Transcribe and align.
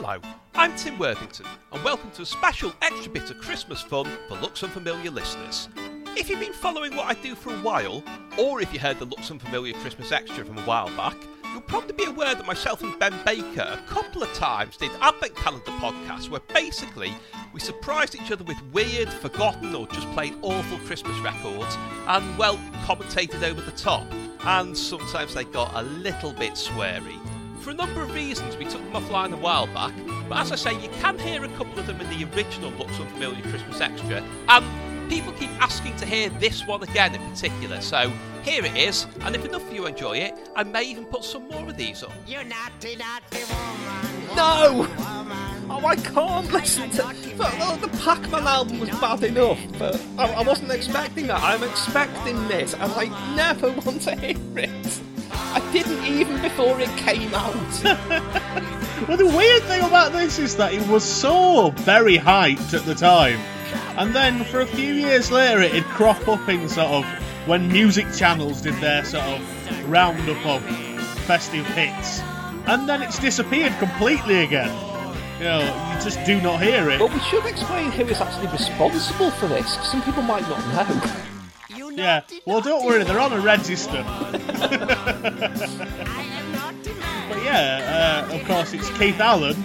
Hello, 0.00 0.20
I'm 0.54 0.76
Tim 0.76 0.96
Worthington, 0.96 1.44
and 1.72 1.82
welcome 1.82 2.12
to 2.12 2.22
a 2.22 2.24
special 2.24 2.72
extra 2.82 3.10
bit 3.10 3.32
of 3.32 3.40
Christmas 3.40 3.82
fun 3.82 4.06
for 4.28 4.36
Looks 4.36 4.62
Unfamiliar 4.62 5.10
listeners. 5.10 5.68
If 6.16 6.30
you've 6.30 6.38
been 6.38 6.52
following 6.52 6.94
what 6.94 7.06
I 7.06 7.20
do 7.20 7.34
for 7.34 7.52
a 7.52 7.58
while, 7.58 8.04
or 8.38 8.60
if 8.60 8.72
you 8.72 8.78
heard 8.78 9.00
the 9.00 9.06
Looks 9.06 9.28
Unfamiliar 9.28 9.74
Christmas 9.80 10.12
Extra 10.12 10.44
from 10.44 10.56
a 10.56 10.62
while 10.62 10.86
back, 10.96 11.16
you'll 11.50 11.62
probably 11.62 11.94
be 11.94 12.04
aware 12.04 12.32
that 12.36 12.46
myself 12.46 12.80
and 12.80 12.96
Ben 13.00 13.12
Baker 13.26 13.68
a 13.72 13.82
couple 13.88 14.22
of 14.22 14.32
times 14.34 14.76
did 14.76 14.92
Advent 15.00 15.34
Calendar 15.34 15.72
podcasts 15.72 16.28
where 16.28 16.42
basically 16.54 17.12
we 17.52 17.58
surprised 17.58 18.14
each 18.14 18.30
other 18.30 18.44
with 18.44 18.62
weird, 18.72 19.08
forgotten, 19.08 19.74
or 19.74 19.88
just 19.88 20.08
plain 20.12 20.38
awful 20.42 20.78
Christmas 20.86 21.18
records 21.18 21.76
and, 22.06 22.38
well, 22.38 22.56
commentated 22.86 23.42
over 23.42 23.60
the 23.60 23.72
top. 23.72 24.06
And 24.44 24.78
sometimes 24.78 25.34
they 25.34 25.42
got 25.42 25.74
a 25.74 25.82
little 25.82 26.32
bit 26.34 26.52
sweary. 26.52 27.18
For 27.60 27.70
a 27.70 27.74
number 27.74 28.02
of 28.02 28.14
reasons, 28.14 28.56
we 28.56 28.64
took 28.64 28.80
them 28.80 28.92
offline 28.92 29.32
a 29.32 29.36
while 29.36 29.66
back, 29.68 29.92
but 30.28 30.38
as 30.38 30.52
I 30.52 30.56
say, 30.56 30.80
you 30.80 30.88
can 31.00 31.18
hear 31.18 31.44
a 31.44 31.48
couple 31.48 31.78
of 31.78 31.86
them 31.86 32.00
in 32.00 32.08
the 32.08 32.36
original 32.36 32.70
Looks 32.72 32.98
Unfamiliar 33.00 33.42
Christmas 33.42 33.80
Extra, 33.80 34.22
and 34.48 35.10
people 35.10 35.32
keep 35.32 35.50
asking 35.60 35.96
to 35.96 36.06
hear 36.06 36.28
this 36.30 36.66
one 36.66 36.82
again 36.82 37.14
in 37.14 37.30
particular, 37.30 37.80
so 37.80 38.12
here 38.42 38.64
it 38.64 38.76
is, 38.76 39.06
and 39.22 39.34
if 39.34 39.44
enough 39.44 39.66
of 39.66 39.72
you 39.72 39.86
enjoy 39.86 40.18
it, 40.18 40.34
I 40.54 40.62
may 40.62 40.84
even 40.84 41.04
put 41.04 41.24
some 41.24 41.48
more 41.48 41.68
of 41.68 41.76
these 41.76 42.02
up. 42.02 42.12
You 42.26 42.44
naughty, 42.44 42.96
naughty 42.96 43.44
woman. 43.50 44.36
No! 44.36 44.86
Oh, 45.70 45.84
I 45.84 45.96
can't 45.96 46.50
listen 46.52 46.88
to. 46.90 47.14
But, 47.36 47.80
the 47.80 47.88
Pac-Man 47.98 48.46
album 48.46 48.80
was 48.80 48.88
bad 48.90 49.22
enough, 49.24 49.58
but 49.78 50.00
I, 50.16 50.32
I 50.32 50.42
wasn't 50.42 50.72
expecting 50.72 51.26
that. 51.26 51.42
I'm 51.42 51.62
expecting 51.62 52.48
this, 52.48 52.72
and 52.74 52.90
I 52.92 53.34
never 53.34 53.70
want 53.84 54.02
to 54.02 54.16
hear 54.16 54.36
it. 54.56 55.00
I 56.58 56.64
didn't 56.64 56.78
even 56.78 56.78
before 56.78 56.80
it 56.80 56.96
came 56.98 57.34
out. 57.34 58.74
Well, 59.06 59.16
the 59.16 59.26
weird 59.26 59.62
thing 59.62 59.82
about 59.84 60.10
this 60.10 60.40
is 60.40 60.56
that 60.56 60.74
it 60.74 60.86
was 60.88 61.04
so 61.04 61.70
very 61.70 62.18
hyped 62.18 62.74
at 62.74 62.84
the 62.84 62.96
time, 62.96 63.38
and 63.96 64.12
then 64.12 64.42
for 64.44 64.60
a 64.60 64.66
few 64.66 64.92
years 64.92 65.30
later, 65.30 65.60
it'd 65.60 65.84
crop 65.84 66.26
up 66.26 66.48
in 66.48 66.68
sort 66.68 66.88
of 66.88 67.04
when 67.46 67.68
music 67.68 68.06
channels 68.12 68.60
did 68.60 68.74
their 68.80 69.04
sort 69.04 69.24
of 69.24 69.88
roundup 69.88 70.44
of 70.44 70.62
festive 71.26 71.64
hits, 71.68 72.20
and 72.66 72.88
then 72.88 73.00
it's 73.00 73.20
disappeared 73.20 73.72
completely 73.78 74.42
again. 74.42 74.76
You 75.38 75.44
know, 75.44 75.60
you 75.94 76.02
just 76.02 76.22
do 76.26 76.40
not 76.40 76.60
hear 76.60 76.90
it. 76.90 76.98
but 76.98 77.14
we 77.14 77.20
should 77.20 77.46
explain 77.46 77.92
who 77.92 78.02
is 78.02 78.20
actually 78.20 78.48
responsible 78.48 79.30
for 79.30 79.46
this. 79.46 79.74
Some 79.88 80.02
people 80.02 80.22
might 80.22 80.42
not 80.48 80.58
know. 80.74 81.24
Yeah, 81.98 82.22
well, 82.46 82.60
don't 82.60 82.84
worry, 82.84 83.02
they're 83.04 83.18
on 83.18 83.32
a 83.32 83.40
register. 83.40 84.02
But 87.28 87.42
yeah, 87.44 88.26
uh, 88.30 88.34
of 88.34 88.44
course, 88.46 88.72
it's 88.72 88.88
Keith 88.98 89.20
Allen 89.20 89.56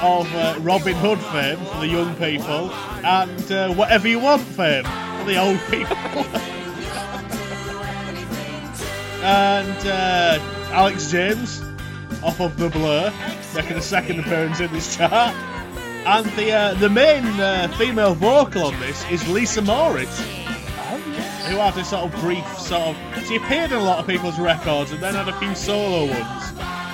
of 0.00 0.32
uh, 0.34 0.56
Robin 0.60 0.94
Hood 0.94 1.18
fame 1.18 1.58
for 1.66 1.80
the 1.80 1.88
young 1.88 2.14
people 2.16 2.72
and 3.04 3.52
uh, 3.52 3.72
Whatever 3.74 4.08
You 4.08 4.18
Want 4.18 4.42
fame 4.42 4.84
for 4.84 5.24
the 5.24 5.36
old 5.38 5.60
people. 5.70 6.26
and 9.22 9.86
uh, 9.86 10.38
Alex 10.72 11.10
James 11.10 11.62
off 12.22 12.40
of 12.40 12.56
The 12.56 12.68
Blur, 12.68 13.12
making 13.54 13.76
a 13.76 13.82
second 13.82 14.20
appearance 14.20 14.60
in 14.60 14.72
this 14.72 14.96
chart. 14.96 15.34
And 16.04 16.26
the 16.32 16.52
uh, 16.52 16.74
the 16.74 16.88
main 16.88 17.24
uh, 17.24 17.68
female 17.78 18.14
vocal 18.14 18.64
on 18.66 18.80
this 18.80 19.08
is 19.10 19.28
Lisa 19.28 19.62
Moorish, 19.62 20.08
who 21.48 21.56
had 21.56 21.76
a 21.76 21.84
sort 21.84 22.12
of 22.12 22.20
brief 22.20 22.46
sort 22.58 22.96
of. 22.96 23.26
She 23.26 23.36
appeared 23.36 23.72
in 23.72 23.78
a 23.78 23.82
lot 23.82 23.98
of 23.98 24.06
people's 24.06 24.38
records 24.38 24.92
and 24.92 25.02
then 25.02 25.14
had 25.14 25.28
a 25.28 25.38
few 25.38 25.54
solo 25.54 26.06
ones. 26.06 26.52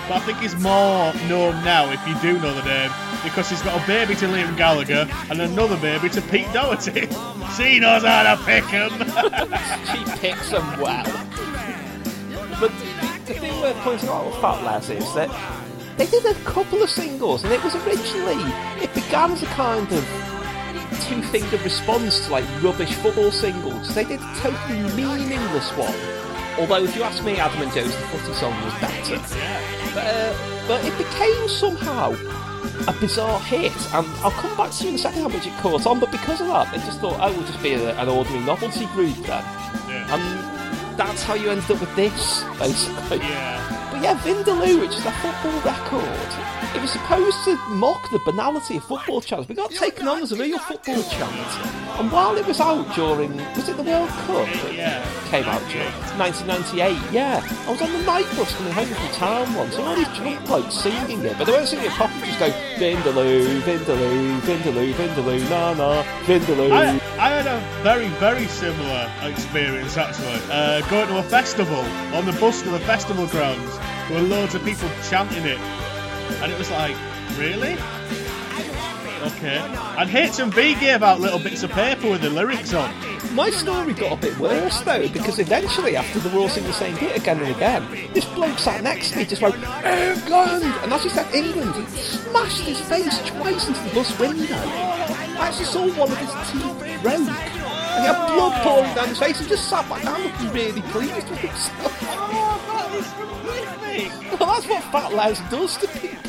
But 0.09 0.17
I 0.17 0.21
think 0.21 0.39
he's 0.39 0.55
more 0.57 1.13
known 1.29 1.63
now, 1.65 1.91
if 1.91 2.01
you 2.09 2.15
do 2.21 2.41
know 2.41 2.55
the 2.55 2.65
name, 2.65 2.91
because 3.23 3.51
he's 3.51 3.61
got 3.61 3.83
a 3.83 3.87
baby 3.87 4.15
to 4.17 4.27
Liam 4.27 4.57
Gallagher 4.57 5.07
and 5.31 5.41
another 5.41 5.77
baby 5.77 6.09
to 6.11 6.23
Pete 6.23 6.51
Doherty. 6.53 7.09
she 7.57 7.79
knows 7.79 8.05
how 8.05 8.35
to 8.35 8.43
pick 8.45 8.65
pick 8.65 8.75
'em. 8.75 8.91
she 9.93 10.19
picks 10.19 10.51
them 10.51 10.81
well. 10.81 11.05
But 12.59 12.73
the, 12.79 13.21
the 13.27 13.35
thing 13.35 13.61
worth 13.61 13.77
pointing 13.77 14.09
out 14.09 14.27
with 14.27 14.37
Fat 14.37 14.65
Les 14.65 14.89
is 14.89 15.15
that 15.15 15.31
they 15.99 16.07
did 16.07 16.25
a 16.25 16.35
couple 16.45 16.83
of 16.83 16.89
singles, 16.89 17.45
and 17.45 17.53
it 17.53 17.63
was 17.63 17.75
originally 17.75 18.43
it 18.83 18.93
began 18.95 19.33
as 19.33 19.43
a 19.43 19.47
kind 19.47 19.93
of 19.93 20.38
two-finger 21.09 21.57
response 21.65 22.27
to 22.27 22.33
like 22.33 22.45
rubbish 22.63 22.93
football 22.95 23.31
singles. 23.31 23.95
They 23.95 24.05
did 24.05 24.21
a 24.21 24.35
totally 24.37 24.83
meaningless 24.95 25.71
one. 25.77 25.95
Although, 26.59 26.85
if 26.85 26.97
you 26.97 27.03
ask 27.03 27.23
me, 27.25 27.37
Adam 27.37 27.63
and 27.63 27.73
Joe's 27.73 27.95
the 27.95 28.03
footy 28.09 28.35
song 28.35 28.53
was 28.65 28.75
better. 28.81 29.17
But, 29.95 30.05
uh, 30.05 30.65
but 30.67 30.85
it 30.85 30.97
became 30.99 31.49
somehow 31.49 32.13
a 32.87 32.93
bizarre 33.01 33.41
hit, 33.41 33.73
and 33.95 34.07
I'll 34.23 34.31
come 34.33 34.57
back 34.57 34.73
to 34.73 34.85
you 34.85 34.91
in 34.91 34.95
a 34.97 34.99
second 34.99 35.23
how 35.23 35.29
much 35.29 35.47
it 35.47 35.53
caught 35.59 35.87
on. 35.87 36.01
But 36.01 36.11
because 36.11 36.41
of 36.41 36.49
that, 36.49 36.73
they 36.73 36.79
just 36.79 37.01
thought, 37.01 37.17
oh, 37.21 37.33
we'll 37.33 37.47
just 37.47 37.63
be 37.63 37.75
a, 37.75 37.97
an 37.99 38.09
ordinary 38.09 38.45
novelty 38.45 38.87
group 38.87 39.17
then. 39.19 39.45
And 40.11 40.99
that's 40.99 41.23
how 41.23 41.35
you 41.35 41.51
ended 41.51 41.71
up 41.71 41.81
with 41.81 41.95
this, 41.95 42.43
basically. 42.59 43.19
yeah. 43.19 43.89
But 43.93 44.03
yeah, 44.03 44.19
Vindaloo, 44.19 44.81
which 44.81 44.97
is 44.97 45.07
a 45.07 45.13
football 45.13 45.61
record, 45.63 46.31
supposed 46.89 47.45
to 47.45 47.57
mock 47.69 48.11
the 48.11 48.19
banality 48.21 48.79
of 48.79 48.85
football 48.85 49.21
chants. 49.21 49.49
We 49.49 49.55
got 49.55 49.71
taken 49.71 50.09
on 50.09 50.23
as 50.23 50.33
a 50.33 50.37
real 50.37 50.59
football 50.59 51.03
chant. 51.03 51.99
And 51.99 52.11
while 52.11 52.37
it 52.37 52.47
was 52.47 52.61
out 52.61 52.95
during, 52.95 53.37
was 53.55 53.69
it 53.69 53.77
the 53.77 53.83
World 53.83 54.09
Cup? 54.09 54.47
that 54.47 54.75
Yeah. 54.75 55.05
Came 55.31 55.45
out 55.45 55.61
during 55.71 55.93
1998, 56.17 57.13
yeah. 57.13 57.43
I 57.67 57.71
was 57.71 57.83
on 57.83 57.93
the 57.93 58.03
night 58.03 58.27
bus 58.37 58.55
coming 58.57 58.73
home 58.73 58.87
from 58.87 59.09
town 59.13 59.55
once, 59.55 59.77
and 59.77 59.85
all 59.85 59.97
these 59.97 60.09
drunk 60.17 60.47
blokes 60.47 60.75
singing 60.75 61.25
it, 61.25 61.37
but 61.37 61.45
they 61.45 61.53
weren't 61.53 61.69
singing 61.69 61.87
it 61.87 61.93
properly, 61.93 62.27
just 62.27 62.39
go, 62.39 62.51
Vindaloo, 62.79 63.61
Vindaloo, 63.61 64.41
Vindaloo, 64.41 64.93
Vindaloo, 64.95 65.51
na 65.51 65.75
na, 65.75 66.03
Vindaloo. 66.25 66.71
I, 66.71 66.95
I 67.19 67.29
had 67.31 67.47
a 67.47 67.61
very, 67.83 68.09
very 68.17 68.47
similar 68.47 69.11
experience 69.23 69.97
actually. 69.97 70.41
Uh, 70.51 70.81
going 70.89 71.09
to 71.09 71.19
a 71.19 71.23
festival 71.25 71.85
on 72.15 72.25
the 72.25 72.33
bus 72.41 72.63
to 72.63 72.71
the 72.71 72.81
festival 72.81 73.27
grounds, 73.27 73.77
there 74.09 74.23
were 74.23 74.29
loads 74.29 74.55
of 74.55 74.65
people 74.65 74.89
chanting 75.11 75.45
it, 75.45 75.59
and 76.43 76.53
it 76.53 76.59
was 76.59 76.71
like, 76.71 76.97
really? 77.37 77.77
Okay. 79.21 79.59
And 79.59 80.09
HMV 80.09 80.79
gave 80.81 80.97
about 80.97 81.21
little 81.21 81.39
bits 81.39 81.63
of 81.63 81.71
paper 81.71 82.11
with 82.11 82.23
the 82.23 82.31
lyrics 82.31 82.73
on. 82.73 82.95
My 83.35 83.51
story 83.51 83.93
got 83.93 84.13
a 84.13 84.17
bit 84.17 84.39
worse 84.39 84.81
though, 84.81 85.09
because 85.09 85.39
eventually, 85.39 85.97
after 85.97 86.19
they 86.21 86.31
were 86.35 86.41
all 86.41 86.49
singing 86.49 86.69
the 86.69 86.75
same 86.75 86.95
bit 86.97 87.17
again 87.17 87.41
and 87.41 87.55
again, 87.55 87.87
this 88.15 88.25
bloke 88.27 88.59
sat 88.59 88.83
next 88.83 89.11
to 89.13 89.19
me 89.19 89.25
just 89.25 89.43
went, 89.43 89.57
England! 89.57 90.65
And 90.83 90.93
as 90.93 91.03
he 91.03 91.09
said 91.09 91.35
England, 91.35 91.75
he 91.75 92.01
smashed 92.01 92.63
his 92.63 92.81
face 92.81 93.19
twice 93.27 93.69
into 93.69 93.81
the 93.83 93.91
bus 93.95 94.19
window. 94.19 94.55
I 94.55 95.49
actually 95.49 95.65
saw 95.67 95.87
one 95.99 96.11
of 96.11 96.19
his 96.19 96.33
teeth 96.53 97.03
broke. 97.03 97.58
And 97.99 98.07
he 98.07 98.13
had 98.15 98.27
blood 98.33 98.55
pouring 98.63 98.95
down 98.95 99.09
his 99.09 99.19
face 99.19 99.41
and 99.41 99.49
just 99.49 99.69
sat 99.69 99.89
back 99.89 100.05
down 100.05 100.23
looking 100.23 100.53
really 100.53 100.83
pleased 100.83 101.29
with 101.29 101.41
himself. 101.41 101.99
Oh, 102.03 102.63
that 102.69 102.93
is 102.95 103.07
horrific. 103.09 104.13
Well, 104.39 104.51
that's 104.55 104.69
what 104.69 104.85
Fat 104.85 105.13
Les 105.15 105.41
does 105.51 105.77
to 105.79 105.89
people. 105.89 106.17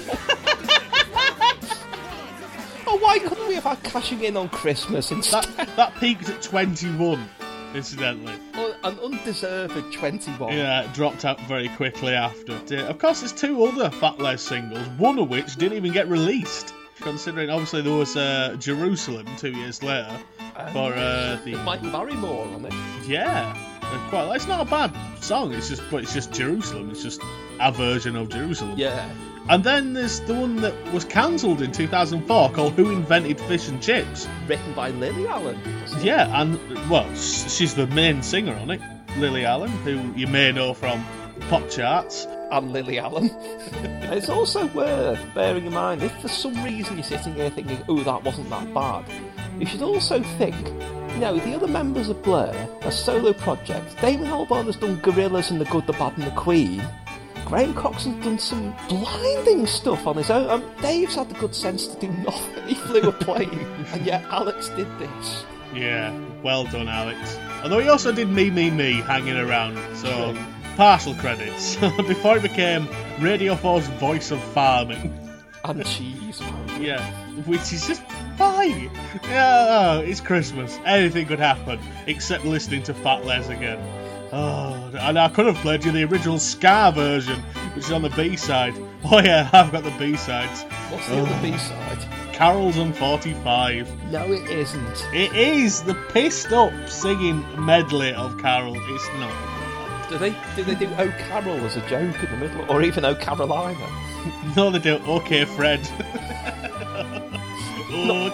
oh, 2.88 2.98
why 3.00 3.20
couldn't 3.20 3.48
we 3.48 3.54
have 3.54 3.66
had 3.66 3.84
cashing 3.84 4.24
in 4.24 4.36
on 4.36 4.50
Christmas 4.50 5.12
instead? 5.12 5.44
That, 5.44 5.68
that 5.76 5.94
peaked 6.00 6.28
at 6.30 6.42
21, 6.42 7.24
incidentally. 7.76 8.34
An 8.84 8.98
undeserved 9.00 9.76
21. 9.94 10.52
Yeah, 10.52 10.86
it 10.86 10.94
dropped 10.94 11.24
out 11.24 11.40
very 11.42 11.70
quickly 11.70 12.14
after. 12.14 12.54
Of 12.88 12.98
course, 12.98 13.20
there's 13.20 13.32
two 13.32 13.64
other 13.64 13.92
Fat 13.92 14.18
Les 14.18 14.42
singles, 14.42 14.88
one 14.98 15.20
of 15.20 15.30
which 15.30 15.56
didn't 15.58 15.78
even 15.78 15.94
get 15.94 16.08
released. 16.08 16.74
Considering, 17.02 17.50
obviously, 17.50 17.82
there 17.82 17.94
was 17.94 18.16
uh, 18.16 18.56
Jerusalem 18.60 19.26
two 19.38 19.52
years 19.52 19.82
later 19.82 20.12
for 20.74 20.94
uh, 20.94 21.40
the 21.46 21.56
Michael 21.64 21.92
Barrymore 21.92 22.48
on 22.48 22.66
it. 22.66 22.74
yeah, 23.08 23.56
quite. 24.10 24.36
It's 24.36 24.48
not 24.48 24.68
a 24.68 24.70
bad 24.70 24.94
song. 25.22 25.54
It's 25.54 25.70
just, 25.70 25.82
but 25.90 26.04
it's 26.04 26.14
just 26.14 26.34
Jerusalem. 26.34 26.90
It's 26.92 27.02
just 27.04 27.22
a 27.60 27.72
version 27.72 28.16
of 28.16 28.30
Jerusalem. 28.30 28.74
Yeah. 28.78 29.10
And 29.50 29.64
then 29.64 29.94
there's 29.94 30.20
the 30.22 30.36
one 30.36 30.58
that 30.58 30.76
was 30.94 31.06
cancelled 31.06 31.62
in 31.62 31.72
2004 31.72 32.52
called 32.52 32.74
"Who 32.74 32.92
Invented 32.92 33.40
Fish 33.42 33.68
and 33.68 33.82
Chips." 33.82 34.28
Written 34.48 34.74
by 34.74 34.92
Lily 34.92 35.28
Allen. 35.28 35.60
Yeah, 36.02 36.42
and 36.42 36.60
well, 36.90 37.08
she's 37.16 37.74
the 37.76 37.88
main 37.88 38.22
singer 38.22 38.56
on 38.56 38.70
it, 38.72 38.82
Lily 39.18 39.46
Allen, 39.46 39.72
who 39.84 40.14
you 40.16 40.28
may 40.28 40.52
know 40.52 40.74
from 40.74 41.04
pop 41.50 41.68
charts. 41.70 42.28
And 42.52 42.72
Lily 42.72 42.98
Allen. 42.98 43.30
it's 44.12 44.30
also 44.30 44.66
worth 44.68 45.20
bearing 45.36 45.66
in 45.66 45.74
mind 45.74 46.02
if 46.02 46.12
for 46.20 46.28
some 46.28 46.64
reason 46.64 46.96
you're 46.96 47.04
sitting 47.04 47.36
here 47.36 47.50
thinking, 47.52 47.84
oh, 47.88 48.02
that 48.04 48.24
wasn't 48.24 48.50
that 48.50 48.74
bad, 48.74 49.06
you 49.60 49.68
should 49.68 49.84
also 49.84 50.24
think, 50.24 50.56
you 51.14 51.20
know, 51.20 51.38
the 51.38 51.54
other 51.54 51.68
members 51.68 52.10
of 52.10 52.24
Blur, 52.24 52.52
are 52.82 52.92
solo 52.92 53.34
projects. 53.34 53.94
Damon 54.02 54.30
Albarn 54.30 54.66
has 54.66 54.78
done 54.78 55.00
Gorillaz 55.02 55.52
and 55.52 55.62
The 55.62 55.66
Good, 55.66 55.86
the 55.86 55.94
Bad 55.94 56.18
and 56.18 56.26
the 56.26 56.32
Queen. 56.32 56.84
Graham 57.46 57.74
Coxon's 57.74 58.24
done 58.24 58.40
some 58.40 58.76
blinding 58.88 59.68
stuff 59.68 60.08
on 60.08 60.18
his 60.18 60.30
own. 60.30 60.50
Um, 60.50 60.72
Dave's 60.82 61.16
had 61.16 61.30
the 61.30 61.40
good 61.40 61.54
sense 61.54 61.88
to 61.88 62.00
do 62.00 62.08
nothing. 62.24 62.68
He 62.68 62.76
flew 62.76 63.02
a 63.02 63.12
plane, 63.12 63.68
and 63.92 64.06
yet 64.06 64.24
Alex 64.26 64.70
did 64.70 64.88
this. 65.00 65.46
Yeah, 65.74 66.16
well 66.42 66.66
done, 66.66 66.88
Alex. 66.88 67.38
Although 67.64 67.80
he 67.80 67.90
also 67.90 68.12
did 68.12 68.30
Me, 68.30 68.50
Me, 68.50 68.72
Me 68.72 69.02
hanging 69.02 69.38
around, 69.38 69.78
so 69.96 70.36
partial 70.80 71.14
credits. 71.16 71.76
Before 72.08 72.40
he 72.40 72.48
became 72.48 72.88
Radio 73.20 73.54
4's 73.54 73.88
voice 74.00 74.32
of 74.32 74.42
farming. 74.54 75.14
and 75.66 75.86
cheese. 75.86 76.42
Yeah, 76.80 77.06
which 77.44 77.74
is 77.74 77.86
just 77.86 78.02
fine. 78.38 78.90
Yeah, 79.26 79.98
oh, 79.98 80.00
it's 80.00 80.22
Christmas. 80.22 80.80
Anything 80.86 81.28
could 81.28 81.40
happen, 81.40 81.82
except 82.08 82.46
listening 82.46 82.82
to 82.84 82.94
Fat 82.94 83.26
Les 83.26 83.50
again. 83.50 83.78
Oh, 84.32 84.90
and 85.02 85.20
I 85.20 85.28
could 85.28 85.48
have 85.48 85.58
played 85.58 85.84
you 85.84 85.92
the 85.92 86.06
original 86.06 86.40
Scar 86.40 86.94
version, 86.94 87.42
which 87.76 87.84
is 87.84 87.92
on 87.92 88.02
the 88.04 88.10
B 88.12 88.38
side. 88.38 88.74
Oh 89.04 89.20
yeah, 89.20 89.50
I've 89.54 89.74
got 89.74 89.84
the 89.84 89.94
B 90.00 90.16
sides. 90.16 90.64
What's 90.94 91.10
the 91.10 91.18
other 91.18 91.30
oh. 91.30 91.42
B 91.42 91.58
side? 91.58 92.08
Carols 92.32 92.78
on 92.78 92.94
45. 92.94 94.12
No, 94.12 94.32
it 94.32 94.50
isn't. 94.50 95.08
It 95.14 95.34
is 95.34 95.84
the 95.84 95.96
pissed 96.14 96.54
up 96.54 96.72
singing 96.88 97.44
medley 97.66 98.14
of 98.14 98.40
Carol. 98.40 98.78
It's 98.96 99.10
not. 99.16 99.49
Do 100.10 100.18
they 100.18 100.36
do 100.56 100.64
they 100.64 100.76
do 100.76 100.88
O'Carroll 100.98 101.64
as 101.66 101.76
a 101.78 101.82
joke 101.88 102.16
in 102.24 102.32
the 102.32 102.38
middle, 102.38 102.66
or 102.70 102.82
even 102.82 103.06
O'Carolina? 103.06 103.78
No, 104.56 104.70
they 104.70 104.80
don't. 104.80 105.08
Okay, 105.08 105.46
Fred. 105.46 105.80
okay, 107.92 108.08
Not 108.08 108.34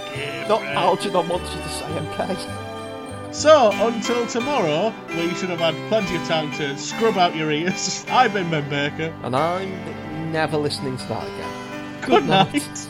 Fred. 0.62 0.78
Algernon 0.78 1.28
wants 1.30 1.54
you 1.54 1.62
to 1.62 1.70
say 1.70 1.86
okay. 1.86 2.36
So, 3.32 3.70
until 3.74 4.26
tomorrow, 4.28 4.92
where 4.92 5.24
you 5.26 5.36
should 5.36 5.50
have 5.50 5.60
had 5.60 5.76
plenty 5.90 6.16
of 6.16 6.26
time 6.26 6.52
to 6.54 6.78
scrub 6.78 7.18
out 7.18 7.36
your 7.36 7.52
ears, 7.52 8.06
I've 8.10 8.34
been 8.34 8.50
Ben 8.50 8.70
Baker. 8.70 9.14
And 9.24 9.36
I'm 9.36 10.32
never 10.32 10.58
listening 10.58 10.96
to 10.98 11.06
that 11.08 11.24
again. 11.28 12.02
Good 12.02 12.26
night. 12.26 12.88